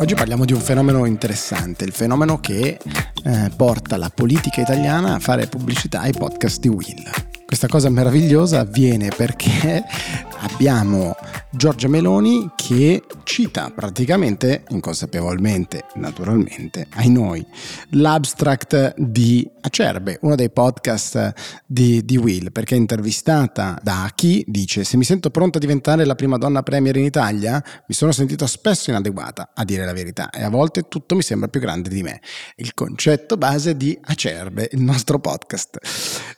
Oggi 0.00 0.14
parliamo 0.14 0.44
di 0.44 0.52
un 0.52 0.60
fenomeno 0.60 1.06
interessante, 1.06 1.84
il 1.84 1.90
fenomeno 1.92 2.38
che 2.38 2.78
eh, 3.24 3.50
porta 3.56 3.96
la 3.96 4.10
politica 4.14 4.60
italiana 4.60 5.14
a 5.14 5.18
fare 5.18 5.48
pubblicità 5.48 6.02
ai 6.02 6.12
podcast 6.12 6.60
di 6.60 6.68
Will. 6.68 7.02
Questa 7.44 7.66
cosa 7.66 7.90
meravigliosa 7.90 8.60
avviene 8.60 9.08
perché 9.08 9.82
abbiamo 10.38 11.16
Giorgia 11.50 11.88
Meloni 11.88 12.50
che 12.54 13.02
cita 13.24 13.72
praticamente, 13.74 14.64
inconsapevolmente, 14.68 15.86
naturalmente, 15.94 16.86
ai 16.96 17.08
noi, 17.08 17.44
l'abstract 17.92 18.94
di 18.98 19.48
Acerbe, 19.62 20.18
uno 20.22 20.34
dei 20.34 20.50
podcast 20.50 21.32
di, 21.64 22.04
di 22.04 22.18
Will, 22.18 22.52
perché 22.52 22.74
è 22.74 22.78
intervistata 22.78 23.78
da 23.82 24.10
chi 24.14 24.44
dice 24.46 24.84
se 24.84 24.98
mi 24.98 25.04
sento 25.04 25.30
pronta 25.30 25.56
a 25.56 25.60
diventare 25.60 26.04
la 26.04 26.14
prima 26.14 26.36
donna 26.36 26.62
premier 26.62 26.96
in 26.96 27.04
Italia, 27.04 27.62
mi 27.86 27.94
sono 27.94 28.12
sentita 28.12 28.46
spesso 28.46 28.90
inadeguata, 28.90 29.52
a 29.54 29.64
dire 29.64 29.86
la 29.86 29.94
verità, 29.94 30.28
e 30.28 30.42
a 30.42 30.50
volte 30.50 30.86
tutto 30.88 31.14
mi 31.14 31.22
sembra 31.22 31.48
più 31.48 31.60
grande 31.60 31.88
di 31.88 32.02
me. 32.02 32.20
Il 32.56 32.74
concetto 32.74 33.38
base 33.38 33.74
di 33.74 33.98
Acerbe, 34.02 34.68
il 34.72 34.82
nostro 34.82 35.18
podcast. 35.18 35.78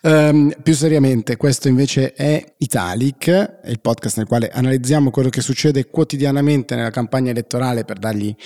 Um, 0.02 0.54
più 0.62 0.74
seriamente, 0.74 1.37
questo 1.37 1.66
invece 1.66 2.12
è 2.12 2.54
Italic, 2.59 3.59
il 3.65 3.80
podcast 3.80 4.18
nel 4.18 4.27
quale 4.27 4.51
analizziamo 4.51 4.99
quello 5.09 5.30
che 5.30 5.40
succede 5.40 5.86
quotidianamente 5.86 6.74
nella 6.74 6.90
campagna 6.90 7.30
elettorale 7.30 7.86
per 7.86 7.98
dargli 7.98 8.36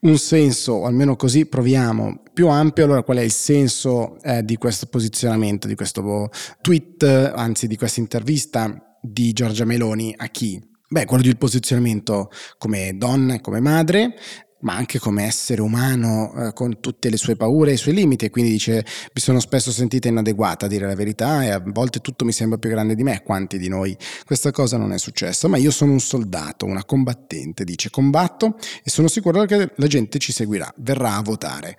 un 0.00 0.16
senso, 0.16 0.72
o 0.72 0.86
almeno 0.86 1.16
così 1.16 1.44
proviamo, 1.44 2.22
più 2.32 2.48
ampio. 2.48 2.84
Allora, 2.84 3.02
qual 3.02 3.18
è 3.18 3.22
il 3.22 3.30
senso 3.30 4.18
eh, 4.22 4.42
di 4.42 4.56
questo 4.56 4.86
posizionamento, 4.86 5.66
di 5.66 5.74
questo 5.74 6.30
tweet, 6.62 7.02
anzi 7.34 7.66
di 7.66 7.76
questa 7.76 8.00
intervista 8.00 8.98
di 9.02 9.32
Giorgia 9.32 9.66
Meloni 9.66 10.14
a 10.16 10.28
chi? 10.28 10.58
Beh, 10.88 11.04
quello 11.04 11.22
di 11.22 11.36
posizionamento 11.36 12.30
come 12.56 12.96
donna 12.96 13.34
e 13.34 13.40
come 13.42 13.60
madre, 13.60 14.14
ma 14.60 14.74
anche 14.74 14.98
come 14.98 15.24
essere 15.24 15.60
umano 15.60 16.32
eh, 16.34 16.52
con 16.52 16.80
tutte 16.80 17.08
le 17.08 17.16
sue 17.16 17.36
paure 17.36 17.70
e 17.70 17.74
i 17.74 17.76
suoi 17.76 17.94
limiti 17.94 18.24
e 18.24 18.30
quindi 18.30 18.50
dice 18.50 18.84
mi 19.12 19.20
sono 19.20 19.40
spesso 19.40 19.70
sentita 19.70 20.08
inadeguata 20.08 20.66
a 20.66 20.68
dire 20.68 20.86
la 20.86 20.94
verità 20.94 21.44
e 21.44 21.50
a 21.50 21.62
volte 21.64 22.00
tutto 22.00 22.24
mi 22.24 22.32
sembra 22.32 22.58
più 22.58 22.70
grande 22.70 22.94
di 22.94 23.02
me, 23.02 23.22
quanti 23.22 23.58
di 23.58 23.68
noi 23.68 23.96
questa 24.24 24.50
cosa 24.50 24.76
non 24.76 24.92
è 24.92 24.98
successa, 24.98 25.48
ma 25.48 25.56
io 25.56 25.70
sono 25.70 25.92
un 25.92 26.00
soldato, 26.00 26.66
una 26.66 26.84
combattente, 26.84 27.64
dice 27.64 27.90
combatto 27.90 28.56
e 28.82 28.90
sono 28.90 29.08
sicuro 29.08 29.44
che 29.44 29.72
la 29.74 29.86
gente 29.86 30.18
ci 30.18 30.32
seguirà, 30.32 30.72
verrà 30.78 31.16
a 31.16 31.22
votare. 31.22 31.76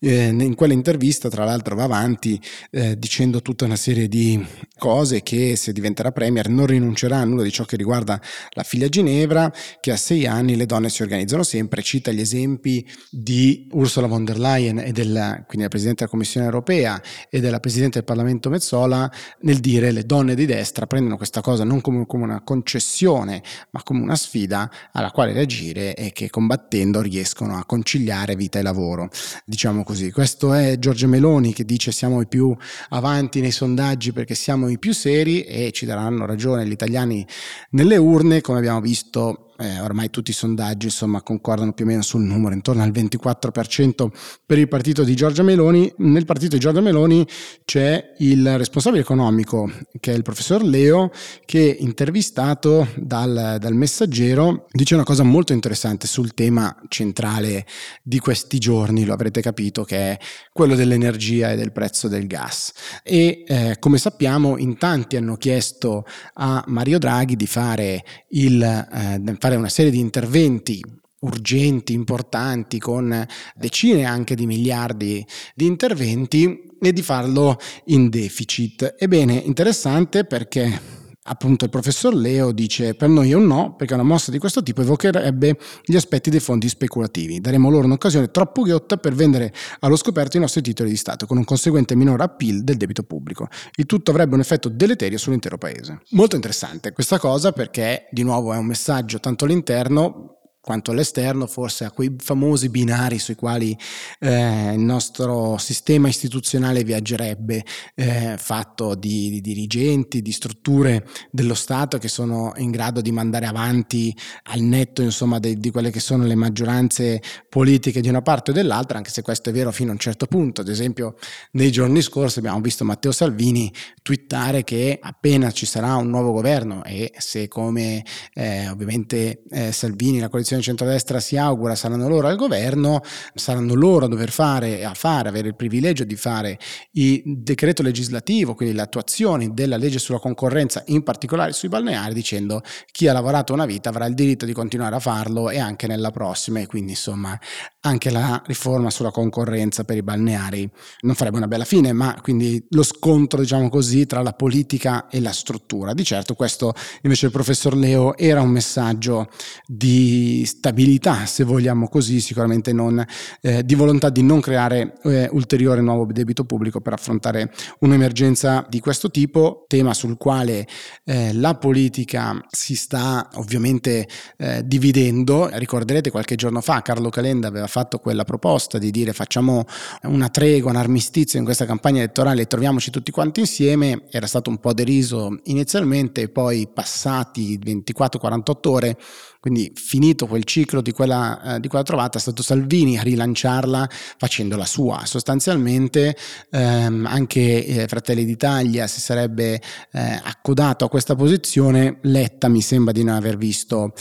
Eh, 0.00 0.26
in 0.26 0.54
quell'intervista 0.54 1.28
tra 1.28 1.44
l'altro 1.44 1.74
va 1.74 1.84
avanti 1.84 2.40
eh, 2.70 2.98
dicendo 2.98 3.42
tutta 3.42 3.64
una 3.64 3.76
serie 3.76 4.08
di 4.08 4.44
cose 4.78 5.22
che 5.22 5.56
se 5.56 5.72
diventerà 5.72 6.10
premier 6.10 6.48
non 6.48 6.66
rinuncerà 6.66 7.18
a 7.18 7.24
nulla 7.24 7.42
di 7.42 7.52
ciò 7.52 7.64
che 7.64 7.76
riguarda 7.76 8.20
la 8.50 8.62
figlia 8.62 8.88
Ginevra, 8.88 9.52
che 9.80 9.92
a 9.92 9.96
sei 9.96 10.26
anni 10.26 10.56
le 10.56 10.66
donne 10.66 10.88
si 10.88 11.02
organizzano 11.02 11.42
sempre, 11.42 11.82
cita 11.82 12.10
gli 12.10 12.19
gli 12.20 12.22
esempi 12.22 12.86
di 13.10 13.68
Ursula 13.72 14.06
von 14.06 14.24
der 14.24 14.38
Leyen 14.38 14.78
e 14.78 14.92
della, 14.92 15.42
quindi 15.46 15.62
la 15.62 15.68
Presidente 15.68 16.00
della 16.00 16.10
Commissione 16.10 16.46
europea 16.46 17.02
e 17.28 17.40
della 17.40 17.60
Presidente 17.60 17.98
del 17.98 18.04
Parlamento 18.04 18.50
Mezzola 18.50 19.10
nel 19.40 19.58
dire 19.58 19.90
le 19.90 20.04
donne 20.04 20.34
di 20.34 20.46
destra 20.46 20.86
prendono 20.86 21.16
questa 21.16 21.40
cosa 21.40 21.64
non 21.64 21.80
come, 21.80 22.06
come 22.06 22.24
una 22.24 22.42
concessione 22.42 23.42
ma 23.70 23.82
come 23.82 24.02
una 24.02 24.16
sfida 24.16 24.70
alla 24.92 25.10
quale 25.10 25.32
reagire 25.32 25.94
e 25.94 26.12
che 26.12 26.28
combattendo 26.28 27.00
riescono 27.00 27.56
a 27.56 27.64
conciliare 27.64 28.36
vita 28.36 28.58
e 28.58 28.62
lavoro. 28.62 29.08
Diciamo 29.44 29.82
così. 29.82 30.12
Questo 30.12 30.52
è 30.52 30.78
Giorgia 30.78 31.06
Meloni 31.06 31.52
che 31.52 31.64
dice 31.64 31.92
siamo 31.92 32.20
i 32.20 32.26
più 32.26 32.54
avanti 32.90 33.40
nei 33.40 33.50
sondaggi 33.50 34.12
perché 34.12 34.34
siamo 34.34 34.68
i 34.68 34.78
più 34.78 34.92
seri 34.92 35.42
e 35.42 35.70
ci 35.72 35.86
daranno 35.86 36.26
ragione 36.26 36.66
gli 36.66 36.70
italiani 36.70 37.26
nelle 37.70 37.96
urne 37.96 38.40
come 38.40 38.58
abbiamo 38.58 38.80
visto 38.80 39.49
eh, 39.60 39.78
ormai 39.80 40.08
tutti 40.10 40.30
i 40.30 40.34
sondaggi 40.34 40.86
insomma, 40.86 41.20
concordano 41.22 41.72
più 41.72 41.84
o 41.84 41.88
meno 41.88 42.02
sul 42.02 42.22
numero, 42.22 42.54
intorno 42.54 42.82
al 42.82 42.90
24% 42.90 44.08
per 44.46 44.58
il 44.58 44.68
partito 44.68 45.04
di 45.04 45.14
Giorgia 45.14 45.42
Meloni. 45.42 45.92
Nel 45.98 46.24
partito 46.24 46.54
di 46.54 46.60
Giorgia 46.60 46.80
Meloni 46.80 47.26
c'è 47.64 48.14
il 48.18 48.56
responsabile 48.56 49.02
economico, 49.02 49.70
che 50.00 50.12
è 50.12 50.16
il 50.16 50.22
professor 50.22 50.62
Leo, 50.62 51.10
che 51.44 51.76
intervistato 51.78 52.88
dal, 52.96 53.56
dal 53.58 53.74
messaggero 53.74 54.66
dice 54.70 54.94
una 54.94 55.04
cosa 55.04 55.22
molto 55.24 55.52
interessante 55.52 56.06
sul 56.06 56.32
tema 56.32 56.74
centrale 56.88 57.66
di 58.02 58.18
questi 58.18 58.58
giorni, 58.58 59.04
lo 59.04 59.12
avrete 59.12 59.42
capito, 59.42 59.84
che 59.84 59.96
è 59.96 60.18
quello 60.52 60.74
dell'energia 60.74 61.50
e 61.50 61.56
del 61.56 61.72
prezzo 61.72 62.08
del 62.08 62.26
gas. 62.26 62.72
E 63.02 63.44
eh, 63.46 63.76
come 63.78 63.98
sappiamo 63.98 64.56
in 64.56 64.78
tanti 64.78 65.16
hanno 65.16 65.36
chiesto 65.36 66.06
a 66.34 66.64
Mario 66.66 66.98
Draghi 66.98 67.36
di 67.36 67.46
fare 67.46 68.04
il... 68.30 68.62
Eh, 68.62 69.38
fare 69.50 69.56
una 69.56 69.68
serie 69.68 69.90
di 69.90 69.98
interventi 69.98 70.80
urgenti, 71.22 71.92
importanti, 71.92 72.78
con 72.78 73.26
decine 73.56 74.04
anche 74.04 74.36
di 74.36 74.46
miliardi 74.46 75.26
di 75.54 75.66
interventi 75.66 76.70
e 76.80 76.92
di 76.92 77.02
farlo 77.02 77.58
in 77.86 78.08
deficit. 78.08 78.94
Ebbene, 78.96 79.34
interessante 79.34 80.24
perché 80.24 80.99
appunto 81.30 81.64
il 81.64 81.70
professor 81.70 82.12
Leo 82.14 82.50
dice 82.50 82.94
per 82.94 83.08
noi 83.08 83.30
è 83.30 83.34
un 83.34 83.46
no 83.46 83.74
perché 83.76 83.94
una 83.94 84.02
mossa 84.02 84.32
di 84.32 84.38
questo 84.38 84.62
tipo 84.62 84.82
evocherebbe 84.82 85.56
gli 85.84 85.94
aspetti 85.94 86.28
dei 86.28 86.40
fondi 86.40 86.68
speculativi. 86.68 87.40
Daremo 87.40 87.70
loro 87.70 87.86
un'occasione 87.86 88.30
troppo 88.30 88.62
ghiotta 88.62 88.96
per 88.96 89.14
vendere 89.14 89.52
allo 89.80 89.96
scoperto 89.96 90.36
i 90.36 90.40
nostri 90.40 90.60
titoli 90.60 90.90
di 90.90 90.96
Stato 90.96 91.26
con 91.26 91.36
un 91.36 91.44
conseguente 91.44 91.94
minore 91.94 92.24
appeal 92.24 92.62
del 92.62 92.76
debito 92.76 93.04
pubblico. 93.04 93.48
Il 93.76 93.86
tutto 93.86 94.10
avrebbe 94.10 94.34
un 94.34 94.40
effetto 94.40 94.68
deleterio 94.68 95.18
sull'intero 95.18 95.56
paese. 95.56 96.00
Molto 96.10 96.34
interessante 96.34 96.92
questa 96.92 97.18
cosa 97.18 97.52
perché 97.52 98.08
di 98.10 98.24
nuovo 98.24 98.52
è 98.52 98.56
un 98.56 98.66
messaggio 98.66 99.20
tanto 99.20 99.44
all'interno 99.44 100.39
quanto 100.60 100.90
all'esterno, 100.90 101.46
forse 101.46 101.84
a 101.84 101.90
quei 101.90 102.14
famosi 102.18 102.68
binari 102.68 103.18
sui 103.18 103.34
quali 103.34 103.76
eh, 104.18 104.72
il 104.72 104.80
nostro 104.80 105.56
sistema 105.58 106.08
istituzionale 106.08 106.84
viaggerebbe, 106.84 107.64
eh, 107.94 108.34
fatto 108.36 108.94
di, 108.94 109.30
di, 109.30 109.40
dirigenti, 109.40 110.20
di 110.20 110.32
strutture 110.32 111.06
dello 111.30 111.54
Stato 111.54 111.98
che 111.98 112.08
sono 112.08 112.52
in 112.56 112.70
grado 112.70 113.00
di 113.00 113.10
mandare 113.10 113.46
avanti 113.46 114.14
al 114.44 114.60
netto 114.60 115.02
insomma, 115.02 115.38
de, 115.38 115.56
di 115.56 115.70
quelle 115.70 115.90
che 115.90 116.00
sono 116.00 116.24
le 116.24 116.34
maggioranze 116.34 117.22
politiche 117.48 118.00
di 118.00 118.08
una 118.08 118.22
parte 118.22 118.50
o 118.50 118.54
dell'altra, 118.54 118.98
anche 118.98 119.10
se 119.10 119.22
questo 119.22 119.48
è 119.48 119.52
vero 119.52 119.72
fino 119.72 119.90
a 119.90 119.92
un 119.94 119.98
certo 119.98 120.26
punto. 120.26 120.60
Ad 120.60 120.68
esempio, 120.68 121.16
nei 121.52 121.72
giorni 121.72 122.02
scorsi 122.02 122.38
abbiamo 122.38 122.60
visto 122.60 122.84
Matteo 122.84 123.12
Salvini 123.12 123.72
twittare 124.02 124.62
che 124.62 124.98
appena 125.00 125.50
ci 125.52 125.64
sarà 125.64 125.96
un 125.96 126.08
nuovo 126.08 126.32
governo 126.32 126.84
e 126.84 127.12
se 127.16 127.48
come 127.48 128.04
eh, 128.34 128.68
ovviamente 128.68 129.42
eh, 129.50 129.72
Salvini, 129.72 130.18
la 130.18 130.28
coalizione 130.28 130.49
coalizione 130.50 130.62
centrodestra 130.62 131.20
si 131.20 131.36
augura 131.36 131.74
saranno 131.74 132.08
loro 132.08 132.26
al 132.26 132.36
governo, 132.36 133.02
saranno 133.34 133.74
loro 133.74 134.06
a 134.06 134.08
dover 134.08 134.30
fare, 134.30 134.84
a 134.84 134.94
fare, 134.94 135.28
avere 135.28 135.48
il 135.48 135.54
privilegio 135.54 136.04
di 136.04 136.16
fare 136.16 136.58
il 136.92 137.22
decreto 137.24 137.82
legislativo, 137.82 138.54
quindi 138.54 138.74
l'attuazione 138.74 139.52
della 139.52 139.76
legge 139.76 139.98
sulla 139.98 140.18
concorrenza, 140.18 140.82
in 140.86 141.02
particolare 141.02 141.52
sui 141.52 141.68
balneari, 141.68 142.14
dicendo 142.14 142.62
chi 142.90 143.06
ha 143.06 143.12
lavorato 143.12 143.52
una 143.52 143.66
vita 143.66 143.90
avrà 143.90 144.06
il 144.06 144.14
diritto 144.14 144.44
di 144.44 144.52
continuare 144.52 144.96
a 144.96 145.00
farlo 145.00 145.50
e 145.50 145.58
anche 145.58 145.86
nella 145.86 146.10
prossima 146.10 146.60
e 146.60 146.66
quindi 146.66 146.92
insomma 146.92 147.38
anche 147.82 148.10
la 148.10 148.42
riforma 148.46 148.90
sulla 148.90 149.10
concorrenza 149.10 149.84
per 149.84 149.96
i 149.96 150.02
balneari 150.02 150.68
non 151.00 151.14
farebbe 151.14 151.36
una 151.38 151.46
bella 151.46 151.64
fine, 151.64 151.92
ma 151.92 152.18
quindi 152.20 152.64
lo 152.70 152.82
scontro, 152.82 153.40
diciamo 153.40 153.68
così, 153.68 154.06
tra 154.06 154.22
la 154.22 154.32
politica 154.32 155.08
e 155.08 155.20
la 155.20 155.32
struttura. 155.32 155.94
Di 155.94 156.04
certo 156.04 156.34
questo 156.34 156.74
invece 157.02 157.26
il 157.26 157.32
professor 157.32 157.74
Leo 157.74 158.16
era 158.16 158.42
un 158.42 158.50
messaggio 158.50 159.28
di 159.66 160.39
stabilità, 160.44 161.26
se 161.26 161.44
vogliamo 161.44 161.88
così, 161.88 162.20
sicuramente 162.20 162.72
non 162.72 163.04
eh, 163.40 163.64
di 163.64 163.74
volontà 163.74 164.10
di 164.10 164.22
non 164.22 164.40
creare 164.40 164.98
eh, 165.04 165.28
ulteriore 165.32 165.80
nuovo 165.80 166.06
debito 166.06 166.44
pubblico 166.44 166.80
per 166.80 166.92
affrontare 166.92 167.52
un'emergenza 167.80 168.66
di 168.68 168.80
questo 168.80 169.10
tipo, 169.10 169.64
tema 169.68 169.94
sul 169.94 170.16
quale 170.16 170.66
eh, 171.04 171.32
la 171.34 171.54
politica 171.54 172.44
si 172.50 172.74
sta 172.74 173.28
ovviamente 173.34 174.08
eh, 174.36 174.62
dividendo. 174.64 175.48
Ricorderete 175.52 176.10
qualche 176.10 176.36
giorno 176.36 176.60
fa 176.60 176.82
Carlo 176.82 177.08
Calenda 177.08 177.48
aveva 177.48 177.66
fatto 177.66 177.98
quella 177.98 178.24
proposta 178.24 178.78
di 178.78 178.90
dire 178.90 179.12
facciamo 179.12 179.64
una 180.02 180.28
tregua, 180.28 180.70
un 180.70 180.76
armistizio 180.76 181.38
in 181.38 181.44
questa 181.44 181.66
campagna 181.66 181.98
elettorale 181.98 182.42
e 182.42 182.46
troviamoci 182.46 182.90
tutti 182.90 183.10
quanti 183.10 183.40
insieme, 183.40 184.02
era 184.10 184.26
stato 184.26 184.50
un 184.50 184.58
po' 184.58 184.72
deriso 184.72 185.38
inizialmente, 185.44 186.28
poi 186.28 186.68
passati 186.72 187.58
24-48 187.58 188.68
ore 188.68 188.96
quindi 189.40 189.72
finito 189.74 190.26
quel 190.30 190.44
ciclo 190.44 190.80
di 190.80 190.92
quella, 190.92 191.56
eh, 191.56 191.60
di 191.60 191.68
quella 191.68 191.84
trovata 191.84 192.16
è 192.16 192.20
stato 192.20 192.42
Salvini 192.42 192.98
a 192.98 193.02
rilanciarla 193.02 193.86
facendola 194.16 194.64
sua. 194.64 195.02
Sostanzialmente 195.04 196.16
ehm, 196.50 197.04
anche 197.04 197.66
eh, 197.66 197.86
Fratelli 197.86 198.24
d'Italia 198.24 198.86
si 198.86 199.00
sarebbe 199.00 199.60
eh, 199.92 200.20
accodato 200.22 200.86
a 200.86 200.88
questa 200.88 201.14
posizione, 201.14 201.98
Letta 202.02 202.48
mi 202.48 202.62
sembra 202.62 202.92
di 202.92 203.04
non 203.04 203.16
aver 203.16 203.36
visto 203.36 203.92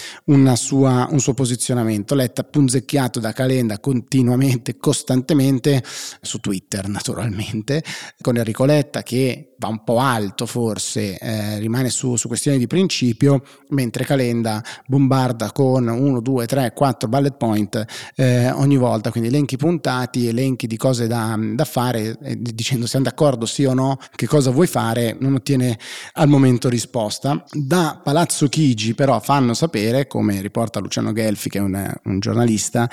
sua, 0.56 1.08
un 1.10 1.20
suo 1.20 1.34
posizionamento. 1.34 2.16
Letta 2.16 2.44
punzecchiato 2.44 3.20
da 3.20 3.34
Calenda 3.34 3.80
continuamente, 3.80 4.78
costantemente, 4.78 5.84
su 6.22 6.40
Twitter 6.40 6.88
naturalmente, 6.88 7.84
con 8.22 8.38
Enrico 8.38 8.66
Letta 8.66 9.04
che 9.04 9.56
va 9.60 9.68
un 9.68 9.84
po' 9.84 10.00
alto 10.00 10.46
forse, 10.46 11.18
eh, 11.18 11.60
rimane 11.60 11.90
su, 11.90 12.16
su 12.16 12.28
questioni 12.28 12.58
di 12.58 12.68
principio, 12.68 13.44
mentre 13.70 14.06
Calenda 14.06 14.64
bombarda 14.88 15.52
con 15.52 15.88
uno 15.88 16.19
1, 16.20 16.22
2, 16.22 16.46
3, 16.46 16.74
4 16.74 17.08
bullet 17.08 17.38
point 17.38 17.86
eh, 18.16 18.52
ogni 18.52 18.78
volta, 18.78 19.12
quindi 19.12 19.30
elenchi 19.30 19.58
puntati, 19.58 20.28
elenchi 20.28 20.68
di 20.68 20.78
cose 20.78 21.08
da, 21.08 21.38
da 21.40 21.66
fare, 21.66 22.18
eh, 22.22 22.38
dicendo 22.40 22.86
siamo 22.86 23.06
d'accordo 23.06 23.46
sì 23.46 23.66
o 23.66 23.74
no, 23.74 23.98
che 24.16 24.28
cosa 24.28 24.52
vuoi 24.52 24.68
fare, 24.68 25.16
non 25.20 25.36
ottiene 25.36 25.78
al 26.14 26.28
momento 26.28 26.70
risposta. 26.70 27.44
Da 27.52 28.00
Palazzo 28.04 28.48
Chigi 28.48 28.94
però 28.94 29.20
fanno 29.20 29.54
sapere, 29.54 30.08
come 30.08 30.42
riporta 30.42 30.80
Luciano 30.80 31.14
Gelfi, 31.14 31.50
che 31.50 31.58
è 31.60 31.62
un, 31.62 31.94
un 32.04 32.20
giornalista, 32.20 32.90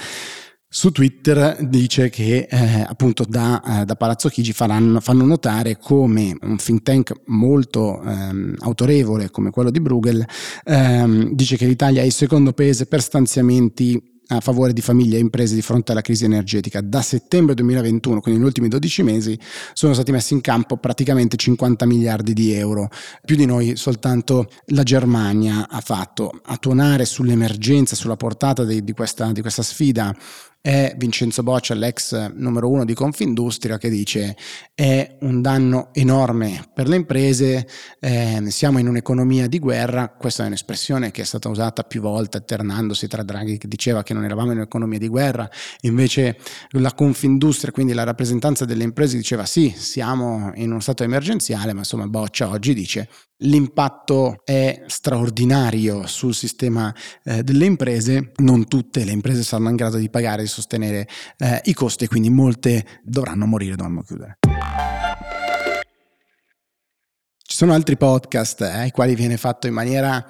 su 0.68 0.90
Twitter 0.90 1.56
dice 1.68 2.10
che 2.10 2.48
eh, 2.50 2.84
appunto 2.86 3.24
da, 3.26 3.62
eh, 3.62 3.84
da, 3.84 3.94
Palazzo 3.94 4.28
Chigi 4.28 4.52
faranno, 4.52 5.00
fanno 5.00 5.24
notare 5.24 5.78
come 5.78 6.36
un 6.42 6.56
think 6.56 6.82
tank 6.82 7.12
molto 7.26 8.02
ehm, 8.02 8.56
autorevole 8.58 9.30
come 9.30 9.50
quello 9.50 9.70
di 9.70 9.80
Bruegel 9.80 10.26
ehm, 10.64 11.32
dice 11.34 11.56
che 11.56 11.66
l'Italia 11.66 12.02
è 12.02 12.04
il 12.04 12.12
secondo 12.12 12.52
paese 12.52 12.86
per 12.86 13.00
stanziamenti 13.00 14.14
a 14.28 14.40
favore 14.40 14.72
di 14.72 14.80
famiglie 14.80 15.16
e 15.16 15.20
imprese 15.20 15.54
di 15.54 15.62
fronte 15.62 15.92
alla 15.92 16.00
crisi 16.00 16.24
energetica. 16.24 16.80
Da 16.80 17.00
settembre 17.02 17.54
2021, 17.54 18.20
quindi 18.20 18.40
negli 18.40 18.48
ultimi 18.48 18.68
12 18.68 19.02
mesi, 19.02 19.38
sono 19.72 19.94
stati 19.94 20.10
messi 20.10 20.34
in 20.34 20.40
campo 20.40 20.78
praticamente 20.78 21.36
50 21.36 21.86
miliardi 21.86 22.32
di 22.32 22.52
euro. 22.52 22.88
Più 23.24 23.36
di 23.36 23.46
noi 23.46 23.76
soltanto 23.76 24.50
la 24.66 24.82
Germania 24.82 25.68
ha 25.68 25.80
fatto. 25.80 26.40
A 26.46 26.56
tuonare 26.56 27.04
sull'emergenza, 27.04 27.94
sulla 27.94 28.16
portata 28.16 28.64
di, 28.64 28.82
di, 28.82 28.92
questa, 28.92 29.30
di 29.30 29.40
questa 29.40 29.62
sfida 29.62 30.14
è 30.66 30.96
Vincenzo 30.96 31.44
Boccia, 31.44 31.74
l'ex 31.74 32.32
numero 32.34 32.68
uno 32.68 32.84
di 32.84 32.92
Confindustria, 32.92 33.78
che 33.78 33.88
dice 33.88 34.36
è 34.74 35.16
un 35.20 35.40
danno 35.40 35.90
enorme 35.92 36.68
per 36.74 36.88
le 36.88 36.96
imprese, 36.96 37.68
eh, 38.00 38.42
siamo 38.48 38.80
in 38.80 38.88
un'economia 38.88 39.46
di 39.46 39.60
guerra, 39.60 40.08
questa 40.08 40.42
è 40.42 40.48
un'espressione 40.48 41.12
che 41.12 41.22
è 41.22 41.24
stata 41.24 41.48
usata 41.48 41.84
più 41.84 42.00
volte 42.00 42.38
alternandosi 42.38 43.06
tra 43.06 43.22
Draghi 43.22 43.58
che 43.58 43.68
diceva 43.68 44.02
che 44.02 44.12
non 44.12 44.24
eravamo 44.24 44.50
in 44.50 44.56
un'economia 44.56 44.98
di 44.98 45.06
guerra, 45.06 45.48
invece 45.82 46.36
la 46.70 46.92
Confindustria, 46.94 47.70
quindi 47.70 47.92
la 47.92 48.02
rappresentanza 48.02 48.64
delle 48.64 48.82
imprese 48.82 49.16
diceva 49.16 49.44
sì, 49.46 49.72
siamo 49.72 50.50
in 50.56 50.72
uno 50.72 50.80
stato 50.80 51.04
emergenziale, 51.04 51.74
ma 51.74 51.80
insomma 51.80 52.08
Boccia 52.08 52.48
oggi 52.48 52.74
dice 52.74 53.08
L'impatto 53.40 54.40
è 54.44 54.84
straordinario 54.86 56.06
sul 56.06 56.34
sistema 56.34 56.94
eh, 57.22 57.42
delle 57.42 57.66
imprese, 57.66 58.32
non 58.36 58.66
tutte 58.66 59.04
le 59.04 59.12
imprese 59.12 59.42
saranno 59.42 59.68
in 59.68 59.76
grado 59.76 59.98
di 59.98 60.08
pagare 60.08 60.46
sostenere 60.56 61.06
eh, 61.37 61.61
i 61.64 61.75
costi 61.75 62.05
e 62.05 62.08
quindi 62.08 62.31
molte 62.31 63.00
dovranno 63.03 63.44
morire, 63.47 63.76
dovranno 63.76 64.03
chiudere. 64.03 64.38
Ci 67.49 67.56
sono 67.56 67.75
altri 67.75 67.97
podcast 67.97 68.62
eh, 68.62 68.70
ai 68.70 68.91
quali 68.91 69.14
viene 69.14 69.37
fatto 69.37 69.67
in 69.67 69.75
maniera 69.75 70.25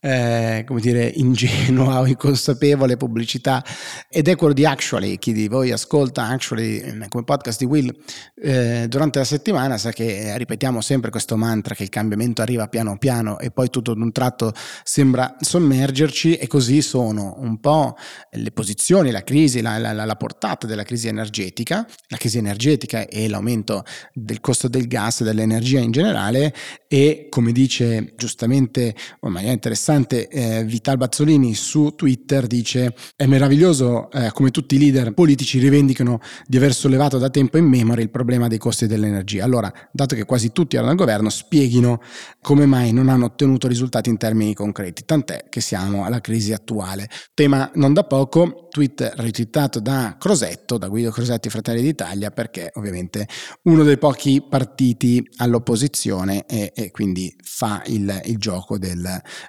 eh, 0.00 0.64
come 0.66 0.80
dire, 0.80 1.06
ingenua 1.16 2.00
o 2.00 2.06
inconsapevole 2.06 2.96
pubblicità. 2.96 3.64
Ed 4.08 4.28
è 4.28 4.36
quello 4.36 4.54
di 4.54 4.64
Actually, 4.64 5.18
chi 5.18 5.32
di 5.32 5.48
voi 5.48 5.70
ascolta 5.70 6.26
Actually 6.26 6.78
eh, 6.78 7.08
come 7.08 7.24
podcast 7.24 7.58
di 7.58 7.66
Will 7.66 7.94
eh, 8.34 8.86
durante 8.88 9.18
la 9.18 9.24
settimana 9.24 9.76
sa 9.76 9.92
che 9.92 10.32
eh, 10.32 10.38
ripetiamo 10.38 10.80
sempre 10.80 11.10
questo 11.10 11.36
mantra 11.36 11.74
che 11.74 11.82
il 11.82 11.88
cambiamento 11.88 12.42
arriva 12.42 12.68
piano 12.68 12.96
piano 12.98 13.38
e 13.38 13.50
poi 13.50 13.68
tutto 13.68 13.92
ad 13.92 13.98
un 13.98 14.12
tratto 14.12 14.52
sembra 14.82 15.36
sommergerci 15.38 16.36
e 16.36 16.46
così 16.46 16.80
sono 16.80 17.36
un 17.38 17.60
po' 17.60 17.96
le 18.32 18.50
posizioni, 18.52 19.10
la 19.10 19.22
crisi, 19.22 19.60
la, 19.60 19.78
la, 19.78 19.92
la 19.92 20.16
portata 20.16 20.66
della 20.66 20.82
crisi 20.82 21.08
energetica, 21.08 21.86
la 22.08 22.16
crisi 22.16 22.38
energetica 22.38 23.06
e 23.06 23.28
l'aumento 23.28 23.84
del 24.14 24.40
costo 24.40 24.68
del 24.68 24.86
gas 24.86 25.20
e 25.20 25.24
dell'energia 25.24 25.80
in 25.80 25.90
generale 25.90 26.54
e 26.88 27.26
come 27.28 27.52
dice 27.52 28.14
giustamente 28.16 28.94
in 29.22 29.30
maniera 29.30 29.52
interessante 29.52 29.89
interessante, 29.90 30.28
eh, 30.28 30.64
Vital 30.64 30.96
Bazzolini 30.96 31.54
su 31.54 31.94
Twitter 31.96 32.46
dice 32.46 32.94
è 33.16 33.26
meraviglioso 33.26 34.10
eh, 34.10 34.30
come 34.32 34.50
tutti 34.50 34.76
i 34.76 34.78
leader 34.78 35.12
politici 35.12 35.58
rivendicano 35.58 36.20
di 36.46 36.56
aver 36.56 36.74
sollevato 36.74 37.18
da 37.18 37.30
tempo 37.30 37.58
in 37.58 37.66
memoria 37.66 38.02
il 38.02 38.10
problema 38.10 38.48
dei 38.48 38.58
costi 38.58 38.86
dell'energia. 38.86 39.44
Allora, 39.44 39.72
dato 39.92 40.14
che 40.14 40.24
quasi 40.24 40.52
tutti 40.52 40.76
erano 40.76 40.90
al 40.90 40.96
governo, 40.96 41.28
spieghino 41.28 42.00
come 42.40 42.66
mai 42.66 42.92
non 42.92 43.08
hanno 43.08 43.26
ottenuto 43.26 43.68
risultati 43.68 44.08
in 44.08 44.16
termini 44.16 44.54
concreti, 44.54 45.04
tant'è 45.04 45.46
che 45.48 45.60
siamo 45.60 46.04
alla 46.04 46.20
crisi 46.20 46.52
attuale. 46.52 47.08
Tema 47.34 47.70
non 47.74 47.92
da 47.92 48.04
poco, 48.04 48.68
tweet 48.70 49.14
ritwittato 49.16 49.80
da 49.80 50.16
Crosetto, 50.18 50.78
da 50.78 50.88
Guido 50.88 51.10
Crosetti 51.10 51.48
Fratelli 51.50 51.82
d'Italia, 51.82 52.30
perché 52.30 52.70
ovviamente 52.74 53.26
uno 53.64 53.82
dei 53.82 53.98
pochi 53.98 54.42
partiti 54.48 55.26
all'opposizione 55.38 56.46
e, 56.46 56.72
e 56.74 56.90
quindi 56.90 57.34
fa 57.42 57.82
il, 57.86 58.20
il 58.26 58.38
gioco 58.38 58.78
del 58.78 59.04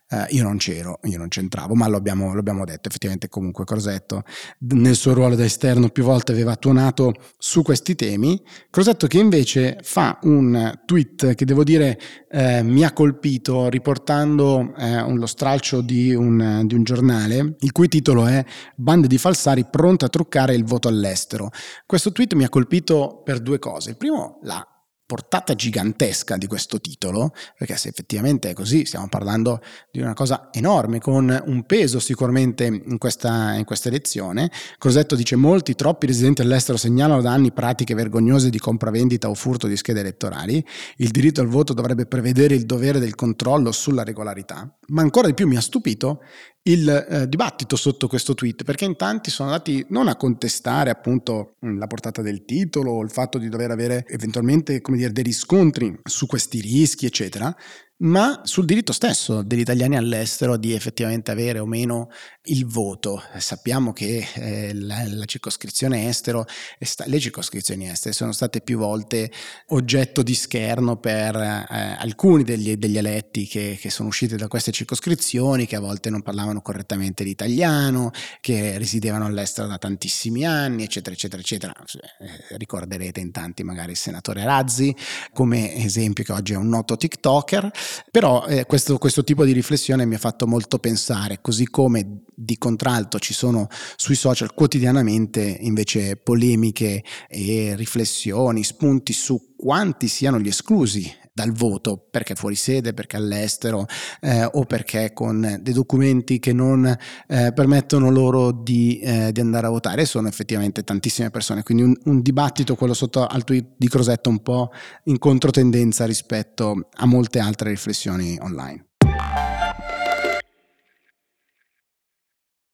uh, 0.10 0.16
io 0.32 0.44
non 0.44 0.58
c'ero, 0.58 1.00
io 1.04 1.18
non 1.18 1.28
c'entravo, 1.28 1.74
ma 1.76 1.88
lo 1.88 1.98
abbiamo, 1.98 2.34
lo 2.34 2.40
abbiamo 2.40 2.66
detto, 2.66 2.90
effettivamente 2.90 3.30
comunque 3.30 3.64
Crosetto 3.64 4.24
nel 4.60 4.96
suo 4.96 5.14
ruolo 5.14 5.36
da 5.36 5.44
esterno 5.44 5.90
più 5.90 6.04
volte 6.04 6.32
aveva 6.32 6.56
tuonato 6.56 7.14
su 7.38 7.62
questi 7.62 7.96
temi, 7.96 8.42
Crosetto 8.70 9.08
che 9.08 9.20
invece 9.20 9.78
fa 9.82 10.20
un 10.24 10.80
tweet 10.86 11.36
che 11.36 11.46
devo 11.46 11.64
dire 11.64 12.00
eh, 12.30 12.64
mi 12.64 12.84
ha 12.84 12.94
colpito 12.94 13.70
riportando 13.70 14.74
eh, 14.78 15.14
lo 15.14 15.26
stralcio 15.26 15.82
di 15.82 16.14
un, 16.14 16.64
di 16.66 16.76
un 16.76 16.84
giornale, 16.84 17.56
il 17.60 17.72
cui 17.72 17.88
titolo 17.88 18.26
è 18.26 18.44
Bande 18.76 19.08
di 19.08 19.18
falsari 19.18 19.66
pronte 19.70 20.06
a 20.06 20.10
truccare 20.10 20.56
il 20.56 20.64
voto 20.64 20.88
all'estero. 20.88 21.50
Questo 21.86 22.12
tweet 22.12 22.34
mi 22.34 22.44
ha 22.44 22.50
colpito 22.50 23.22
per 23.24 23.40
due 23.40 23.60
cose. 23.60 23.92
Il 23.92 23.98
primo, 23.98 24.40
la 24.44 24.66
portata 25.12 25.56
gigantesca 25.56 26.38
di 26.38 26.48
questo 26.48 26.80
titolo, 26.80 27.34
perché 27.58 27.76
se 27.76 27.90
effettivamente 27.90 28.50
è 28.50 28.54
così, 28.54 28.86
stiamo 28.86 29.10
parlando 29.10 29.62
di 29.92 30.00
una 30.00 30.14
cosa 30.14 30.48
enorme, 30.54 31.02
con 31.02 31.44
un 31.48 31.64
peso 31.64 32.00
sicuramente 32.00 32.64
in 32.64 32.98
questa, 32.98 33.56
in 33.56 33.66
questa 33.66 33.90
elezione. 33.90 34.50
Crosetto 34.78 35.16
dice 35.16 35.36
molti, 35.36 35.76
troppi 35.76 36.06
residenti 36.06 36.40
all'estero 36.40 36.78
segnalano 36.78 37.22
da 37.22 37.34
anni 37.34 37.52
pratiche 37.52 37.94
vergognose 37.94 38.50
di 38.50 38.58
compravendita 38.58 39.28
o 39.28 39.34
furto 39.34 39.68
di 39.68 39.76
schede 39.76 40.00
elettorali. 40.00 40.66
Il 40.96 41.10
diritto 41.10 41.42
al 41.42 41.48
voto 41.48 41.74
dovrebbe 41.74 42.06
prevedere 42.06 42.56
il 42.56 42.66
dovere 42.66 43.00
del 43.00 43.16
controllo 43.16 43.74
sulla 43.74 44.06
regolarità. 44.06 44.74
Ma 44.88 45.02
ancora 45.02 45.28
di 45.28 45.34
più 45.34 45.46
mi 45.46 45.58
ha 45.58 45.62
stupito 45.62 46.22
il 46.64 46.88
eh, 46.88 47.28
dibattito 47.28 47.76
sotto 47.76 48.08
questo 48.08 48.36
tweet, 48.36 48.64
perché 48.64 48.86
in 48.86 48.96
tanti 48.96 49.32
sono 49.32 49.50
andati 49.50 49.84
non 49.90 50.08
a 50.08 50.16
contestare 50.16 50.92
appunto 50.92 51.56
mm, 51.66 51.80
la 51.80 51.88
portata 51.88 52.22
del 52.22 52.46
titolo 52.46 53.02
il 53.02 53.10
fatto 53.10 53.40
di 53.40 53.50
dover 53.50 53.72
avere 53.72 54.06
eventualmente 54.08 54.80
come 54.82 54.98
dire 54.98 55.12
dei 55.12 55.24
riscontri 55.24 56.00
su 56.04 56.28
questi 56.28 56.60
rischi, 56.60 57.06
eccetera, 57.08 57.56
ma 58.02 58.42
sul 58.44 58.66
diritto 58.66 58.94
stesso 58.94 59.44
degli 59.44 59.60
italiani 59.60 59.96
all'estero 59.96 60.58
di 60.58 60.74
effettivamente 60.74 61.32
avere 61.32 61.60
o 61.60 61.66
meno 61.66 62.10
il 62.46 62.66
voto. 62.66 63.22
Sappiamo 63.38 63.94
che 63.94 64.28
eh, 64.34 64.74
la, 64.74 65.04
la, 65.06 65.26
circoscrizione 65.26 66.08
estero, 66.08 66.46
sta, 66.80 67.04
le 67.08 67.20
circoscrizioni 67.20 67.88
estere 67.88 68.14
sono 68.14 68.32
state 68.32 68.62
più 68.62 68.80
volte 68.80 69.32
oggetto 69.68 70.24
di 70.24 70.34
scherno 70.34 70.98
per 70.98 71.36
eh, 71.36 71.66
alcuni 72.00 72.44
degli, 72.44 72.76
degli 72.76 72.98
eletti 72.98 73.46
che, 73.46 73.78
che, 73.80 73.90
sono 73.92 74.10
usciti 74.10 74.36
da 74.36 74.48
queste 74.48 74.72
circoscrizioni, 74.72 75.68
che 75.68 75.76
a 75.76 75.80
volte 75.80 76.10
non 76.10 76.24
parlavano 76.24 76.62
correttamente 76.62 77.24
l'italiano, 77.24 78.12
che 78.40 78.78
residevano 78.80 79.26
all'estero 79.26 79.68
da 79.68 79.78
tantissimi 79.78 80.44
anni, 80.46 80.84
eccetera, 80.84 81.14
eccetera, 81.14 81.42
eccetera. 81.42 81.74
Eh, 82.20 82.58
ricorderete 82.58 83.20
in 83.20 83.32
tanti 83.32 83.64
magari 83.64 83.92
il 83.92 83.98
senatore 83.98 84.44
Razzi 84.44 84.96
come 85.34 85.76
esempio 85.76 86.24
che 86.24 86.32
oggi 86.32 86.54
è 86.54 86.58
un 86.58 86.68
noto 86.68 86.98
TikToker 86.98 87.72
però 88.10 88.46
eh, 88.46 88.66
questo, 88.66 88.98
questo 88.98 89.24
tipo 89.24 89.46
di 89.46 89.52
riflessione 89.52 90.06
mi 90.06 90.16
ha 90.16 90.20
fatto 90.20 90.48
molto 90.48 90.80
pensare, 90.80 91.40
così 91.42 91.68
come 91.70 92.24
di 92.34 92.58
contralto 92.58 93.20
ci 93.20 93.34
sono 93.34 93.68
sui 93.96 94.16
social 94.16 94.54
quotidianamente 94.54 95.42
invece 95.42 96.16
polemiche 96.18 97.04
e 97.28 97.76
riflessioni, 97.76 98.64
spunti 98.64 99.14
su 99.14 99.54
quanti 99.56 100.08
siano 100.08 100.40
gli 100.40 100.48
esclusi 100.48 101.20
dal 101.34 101.52
voto 101.52 102.08
perché 102.12 102.36
fuori 102.36 102.56
sede, 102.56 102.94
perché 102.94 103.16
all'estero 103.16 103.86
eh, 104.20 104.44
o 104.44 104.66
perché 104.66 105.14
con 105.14 105.60
dei 105.62 105.74
documenti 105.74 106.40
che 106.40 106.54
non 106.54 106.86
eh, 106.86 107.52
permettono 107.54 108.10
loro 108.10 108.52
di, 108.52 109.00
eh, 109.00 109.32
di, 109.32 109.40
andare 109.40 109.68
a 109.68 109.70
votare. 109.70 110.06
Sono 110.06 110.28
effettivamente 110.28 110.84
tantissime 110.84 111.30
persone, 111.30 111.64
quindi 111.64 111.84
un, 111.84 111.96
un, 112.06 112.22
dibattito, 112.22 112.76
quello 112.76 112.94
sotto 112.94 113.26
al 113.26 113.44
tweet 113.44 113.74
di 113.78 113.88
Crosetto, 113.88 114.30
un 114.30 114.42
po' 114.42 114.72
in 115.06 115.18
controtendenza 115.18 116.06
rispetto 116.06 116.90
a 116.94 117.06
molte 117.06 117.40
altre 117.40 117.70
riflessioni 117.70 118.38
online. 118.42 118.86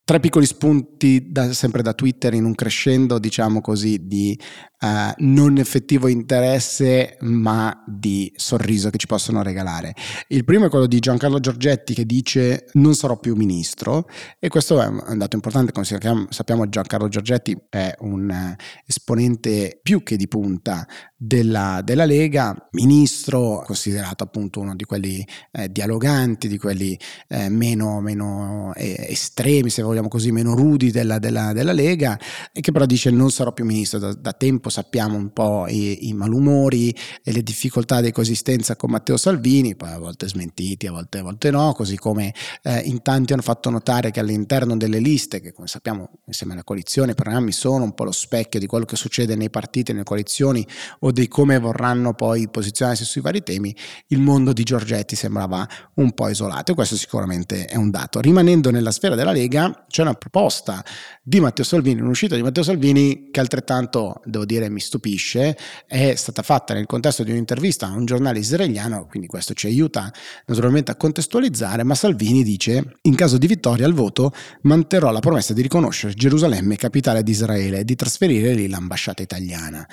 Tre 0.08 0.22
piccoli 0.22 0.46
spunti 0.46 1.34
da, 1.34 1.52
sempre 1.52 1.82
da 1.82 1.94
Twitter 1.94 2.34
in 2.34 2.46
un 2.46 2.56
crescendo, 2.56 3.20
diciamo 3.20 3.60
così, 3.60 4.08
di 4.08 4.40
uh, 4.82 5.14
non 5.18 5.58
effettivo 5.58 6.08
interesse 6.08 7.18
ma 7.22 7.84
di 7.86 8.32
sorriso 8.36 8.90
che 8.90 8.98
ci 8.98 9.08
possono 9.08 9.42
regalare. 9.42 9.94
Il 10.28 10.44
primo 10.44 10.66
è 10.66 10.70
quello 10.70 10.88
di 10.88 11.00
Giancarlo 11.00 11.40
Giorgetti 11.40 11.94
che 11.94 12.06
dice 12.06 12.68
non 12.74 12.96
sarò 12.96 13.18
più 13.18 13.36
ministro 13.36 14.08
e 14.40 14.48
questo 14.50 14.82
è 14.82 14.88
un 14.88 15.18
dato 15.18 15.36
importante, 15.36 15.72
come 15.72 15.86
sappiamo 16.30 16.70
Giancarlo 16.70 17.08
Giorgetti 17.08 17.58
è 17.70 17.96
un 18.00 18.30
uh, 18.30 18.56
esponente 18.86 19.80
più 19.82 20.04
che 20.04 20.16
di 20.16 20.28
punta 20.28 20.86
della, 21.20 21.82
della, 21.84 22.06
Lega, 22.06 22.56
ministro 22.72 23.64
considerato 23.66 24.24
appunto 24.24 24.60
uno 24.60 24.76
di 24.76 24.84
quelli 24.84 25.26
eh, 25.52 25.72
dialoganti, 25.72 26.48
di 26.48 26.60
quelli 26.60 26.98
eh, 27.28 27.50
meno, 27.50 28.00
meno 28.02 28.72
eh, 28.76 29.08
estremi, 29.10 29.72
se 29.72 29.82
vogliamo 29.82 30.10
così, 30.10 30.32
meno 30.32 30.54
rudi 30.54 30.92
della, 30.92 31.18
della, 31.18 31.54
della, 31.54 31.74
Lega, 31.74 32.20
e 32.54 32.62
che 32.62 32.72
però 32.72 32.86
dice 32.86 33.10
non 33.10 33.32
sarò 33.32 33.52
più 33.52 33.66
ministro. 33.66 33.98
Da, 33.98 34.14
da 34.14 34.34
tempo 34.34 34.67
sappiamo 34.70 35.16
un 35.18 35.32
po' 35.32 35.68
i, 35.68 36.08
i, 36.08 36.14
malumori 36.14 36.96
e 37.24 37.32
le 37.32 37.42
difficoltà 37.42 38.02
di 38.02 38.12
coesistenza 38.12 38.76
con 38.76 38.92
Matteo 38.92 39.18
Salvini, 39.18 39.76
poi 39.76 39.92
a 39.92 39.98
volte 39.98 40.28
smentiti, 40.28 40.88
a 40.88 40.92
volte, 40.92 41.20
a 41.20 41.24
volte 41.24 41.52
no, 41.52 41.74
così 41.74 41.98
come 41.98 42.34
eh, 42.64 42.80
in 42.80 43.02
tanti 43.02 43.34
hanno 43.34 43.42
fatto 43.42 43.70
notare 43.70 44.12
che 44.12 44.20
all'interno 44.20 44.76
delle 44.78 45.00
liste, 45.00 45.40
che 45.40 45.54
come 45.54 45.68
sappiamo 45.68 46.10
insieme 46.26 46.54
alla 46.54 46.64
coalizione, 46.64 47.12
i 47.12 47.16
programmi 47.16 47.52
sono 47.52 47.84
un 47.84 47.94
po' 47.94 48.04
lo 48.04 48.12
specchio 48.12 48.60
di 48.60 48.66
quello 48.66 48.86
che 48.86 48.96
succede 48.96 49.36
nei 49.36 49.50
partiti, 49.50 49.92
nelle 49.92 50.04
coalizioni 50.04 50.66
o 51.00 51.12
di 51.12 51.28
come 51.28 51.60
vorranno 51.60 52.14
poi 52.14 52.50
posizionarsi 52.50 53.06
sui 53.06 53.22
vari 53.22 53.44
temi, 53.44 53.76
il 54.08 54.20
mondo 54.20 54.54
di 54.54 54.64
Giorgetti 54.64 55.16
sembrava 55.16 55.68
un 55.96 56.12
po' 56.14 56.30
isolato 56.30 56.72
e 56.72 56.76
questo 56.76 56.96
sicuramente 56.96 57.66
è 57.66 57.76
un 57.76 57.90
dato. 57.90 58.20
Rimanendo 58.20 58.72
nella 58.72 58.92
sfera 58.92 59.16
della 59.16 59.32
Lega, 59.32 59.86
c'è 59.88 60.02
una 60.02 60.14
proposta 60.14 60.84
di 61.22 61.40
Matteo 61.40 61.64
Salvini, 61.64 62.02
un'uscita 62.02 62.36
di 62.36 62.42
Matteo 62.42 62.64
Salvini 62.64 63.30
che 63.32 63.40
altrettanto, 63.40 64.22
devo 64.26 64.46
dire, 64.46 64.57
mi 64.70 64.80
stupisce, 64.80 65.58
è 65.86 66.16
stata 66.16 66.42
fatta 66.42 66.74
nel 66.74 66.86
contesto 66.86 67.24
di 67.24 67.32
un'intervista 67.32 67.88
a 67.88 67.92
un 67.92 68.06
giornale 68.06 68.40
israeliano, 68.40 69.06
quindi 69.06 69.28
questo 69.28 69.54
ci 69.54 69.68
aiuta 69.68 70.12
naturalmente 70.46 70.92
a 70.92 70.96
contestualizzare, 70.96 71.84
ma 71.84 71.96
Salvini 71.96 72.44
dice, 72.44 72.98
in 73.04 73.16
caso 73.16 73.38
di 73.38 73.48
vittoria 73.48 73.86
al 73.86 73.94
voto, 73.94 74.34
manterrò 74.62 75.12
la 75.12 75.20
promessa 75.20 75.54
di 75.54 75.62
riconoscere 75.62 76.14
Gerusalemme 76.14 76.76
capitale 76.76 77.24
di 77.24 77.32
Israele 77.32 77.80
e 77.80 77.86
di 77.86 77.96
trasferire 77.96 78.54
lì 78.54 78.68
l'ambasciata 78.68 79.22
italiana. 79.22 79.88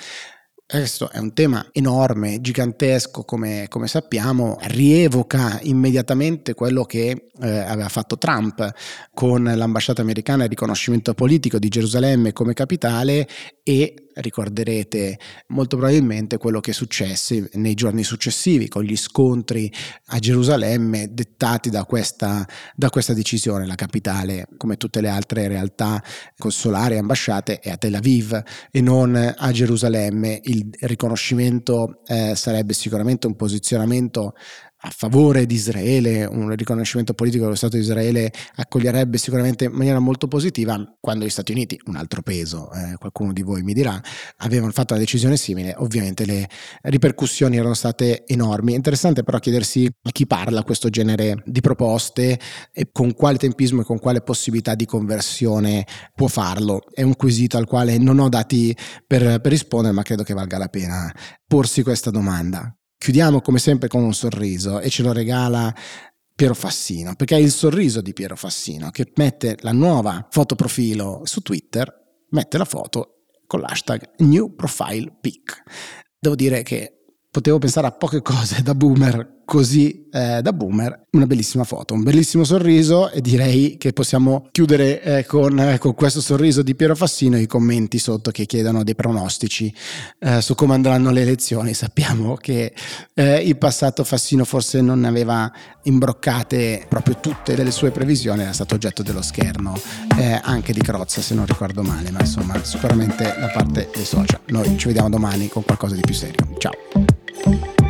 Questo 0.67 1.11
è 1.11 1.19
un 1.19 1.31
tema 1.33 1.69
enorme, 1.71 2.41
gigantesco, 2.41 3.23
come, 3.23 3.67
come 3.69 3.85
sappiamo, 3.85 4.57
rievoca 4.63 5.59
immediatamente 5.61 6.55
quello 6.55 6.85
che 6.85 7.29
eh, 7.39 7.47
aveva 7.59 7.87
fatto 7.87 8.17
Trump 8.17 8.73
con 9.13 9.43
l'ambasciata 9.43 10.01
americana 10.01 10.41
e 10.41 10.45
il 10.45 10.49
riconoscimento 10.49 11.13
politico 11.13 11.59
di 11.59 11.67
Gerusalemme 11.67 12.33
come 12.33 12.53
capitale 12.53 13.27
e 13.61 14.04
ricorderete 14.15 15.19
molto 15.47 15.77
probabilmente 15.77 16.37
quello 16.37 16.59
che 16.59 16.73
successe 16.73 17.49
nei 17.53 17.73
giorni 17.73 18.03
successivi 18.03 18.67
con 18.67 18.83
gli 18.83 18.95
scontri 18.95 19.71
a 20.07 20.19
Gerusalemme 20.19 21.13
dettati 21.13 21.69
da 21.69 21.85
questa, 21.85 22.47
da 22.75 22.89
questa 22.89 23.13
decisione. 23.13 23.65
La 23.65 23.75
capitale, 23.75 24.47
come 24.57 24.77
tutte 24.77 25.01
le 25.01 25.09
altre 25.09 25.47
realtà 25.47 26.01
consolari 26.37 26.95
e 26.95 26.99
ambasciate, 26.99 27.59
è 27.59 27.69
a 27.69 27.77
Tel 27.77 27.95
Aviv 27.95 28.41
e 28.71 28.81
non 28.81 29.15
a 29.15 29.51
Gerusalemme. 29.51 30.39
Il 30.43 30.69
riconoscimento 30.81 32.01
eh, 32.05 32.33
sarebbe 32.35 32.73
sicuramente 32.73 33.27
un 33.27 33.35
posizionamento 33.35 34.33
a 34.85 34.91
favore 34.95 35.47
di 35.47 35.55
Israele, 35.55 36.25
un 36.25 36.55
riconoscimento 36.55 37.15
politico 37.15 37.45
dello 37.45 37.55
Stato 37.55 37.75
di 37.75 37.81
Israele 37.81 38.31
accoglierebbe 38.57 39.17
sicuramente 39.17 39.65
in 39.65 39.71
maniera 39.71 39.97
molto 39.97 40.27
positiva 40.27 40.79
quando 40.99 41.25
gli 41.25 41.29
Stati 41.29 41.51
Uniti, 41.51 41.79
un 41.85 41.95
altro 41.95 42.21
peso, 42.21 42.71
eh, 42.71 42.95
qualcuno 42.97 43.33
di 43.33 43.41
voi 43.41 43.63
mi 43.63 43.73
dirà, 43.73 43.99
avevano 44.37 44.71
fatto 44.71 44.93
una 44.93 45.01
decisione 45.01 45.37
simile, 45.37 45.73
ovviamente 45.77 46.25
le 46.25 46.47
ripercussioni 46.83 47.57
erano 47.57 47.73
state 47.73 48.25
enormi. 48.27 48.75
Interessante 48.75 49.23
però 49.23 49.39
chiedersi 49.39 49.85
a 49.85 50.11
chi 50.11 50.27
parla 50.27 50.63
questo 50.63 50.89
genere 50.89 51.41
di 51.45 51.61
proposte 51.61 52.39
e 52.71 52.89
con 52.91 53.15
quale 53.15 53.39
tempismo 53.39 53.81
e 53.81 53.85
con 53.85 53.97
quale 53.97 54.21
possibilità 54.21 54.75
di 54.75 54.85
conversione 54.85 55.83
può 56.13 56.27
farlo. 56.27 56.83
È 56.93 57.01
un 57.01 57.15
quesito 57.15 57.57
al 57.57 57.65
quale 57.65 57.97
non 57.97 58.19
ho 58.19 58.29
dati 58.29 58.75
per, 59.07 59.41
per 59.41 59.51
rispondere, 59.51 59.95
ma 59.95 60.03
credo 60.03 60.21
che 60.21 60.35
valga 60.35 60.59
la 60.59 60.67
pena 60.67 61.11
porsi 61.47 61.81
questa 61.81 62.11
domanda. 62.11 62.71
Chiudiamo 62.97 63.41
come 63.41 63.59
sempre 63.59 63.87
con 63.87 64.03
un 64.03 64.13
sorriso 64.13 64.79
e 64.79 64.89
ce 64.89 65.03
lo 65.03 65.11
regala 65.11 65.73
Piero 66.35 66.53
Fassino, 66.53 67.15
perché 67.15 67.35
è 67.35 67.39
il 67.39 67.51
sorriso 67.51 68.01
di 68.01 68.13
Piero 68.13 68.35
Fassino 68.35 68.89
che 68.89 69.11
mette 69.15 69.57
la 69.61 69.71
nuova 69.71 70.27
foto 70.29 70.55
profilo 70.55 71.21
su 71.23 71.41
Twitter, 71.41 71.91
mette 72.29 72.57
la 72.57 72.65
foto 72.65 73.25
con 73.47 73.61
l'hashtag 73.61 74.15
New 74.17 74.53
Profile 74.55 75.15
Pic. 75.21 75.63
Devo 76.19 76.35
dire 76.35 76.61
che 76.63 77.04
potevo 77.35 77.59
pensare 77.59 77.85
a 77.87 77.91
poche 77.91 78.21
cose 78.21 78.61
da 78.61 78.73
boomer 78.73 79.35
così 79.45 80.07
eh, 80.11 80.41
da 80.41 80.51
boomer, 80.51 81.07
una 81.11 81.27
bellissima 81.27 81.63
foto, 81.63 81.93
un 81.93 82.01
bellissimo 82.01 82.43
sorriso 82.43 83.11
e 83.11 83.21
direi 83.21 83.77
che 83.77 83.93
possiamo 83.93 84.47
chiudere 84.51 85.01
eh, 85.01 85.25
con, 85.25 85.57
eh, 85.59 85.77
con, 85.77 85.93
questo 85.93 86.19
sorriso 86.19 86.63
di 86.63 86.75
Piero 86.75 86.95
Fassino 86.95 87.37
i 87.37 87.45
commenti 87.45 87.99
sotto 87.99 88.31
che 88.31 88.45
chiedono 88.45 88.83
dei 88.83 88.95
pronostici 88.95 89.73
eh, 90.19 90.41
su 90.41 90.55
come 90.55 90.73
andranno 90.73 91.11
le 91.11 91.21
elezioni. 91.21 91.73
Sappiamo 91.73 92.35
che 92.35 92.73
eh, 93.13 93.37
il 93.41 93.57
passato 93.57 94.03
Fassino 94.03 94.43
forse 94.45 94.81
non 94.81 95.05
aveva 95.05 95.51
imbroccate 95.83 96.85
proprio 96.89 97.19
tutte 97.19 97.55
le 97.61 97.71
sue 97.71 97.91
previsioni, 97.91 98.41
era 98.41 98.53
stato 98.53 98.75
oggetto 98.75 99.03
dello 99.03 99.21
scherno 99.21 99.79
eh, 100.17 100.39
anche 100.41 100.73
di 100.73 100.81
Crozza 100.81 101.21
se 101.21 101.35
non 101.35 101.45
ricordo 101.45 101.83
male, 101.83 102.09
ma 102.09 102.21
insomma 102.21 102.61
sicuramente 102.63 103.23
da 103.23 103.51
parte 103.53 103.89
dei 103.93 104.05
social. 104.05 104.39
Noi 104.47 104.75
ci 104.77 104.87
vediamo 104.87 105.09
domani 105.09 105.49
con 105.49 105.63
qualcosa 105.63 105.93
di 105.93 106.01
più 106.01 106.15
serio. 106.15 106.47
Ciao. 106.57 107.04
Bye. 107.43 107.84